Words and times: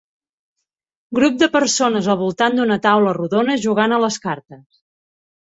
Grup 1.17 1.35
de 1.41 1.49
persones 1.55 2.09
al 2.13 2.17
voltant 2.23 2.57
d"una 2.59 2.79
taula 2.87 3.13
rodona 3.19 3.59
jugant 3.67 3.95
a 3.99 4.01
les 4.07 4.19
cartes. 4.27 4.67